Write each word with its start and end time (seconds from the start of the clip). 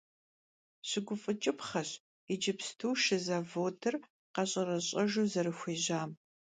Şıguf'ıç'ıpxheş 0.87 1.89
yicıpstu 2.29 2.89
şşı 3.01 3.17
zavodır 3.25 3.95
kheş'ereş'ejju 4.33 5.23
zerıxuêjam. 5.31 6.11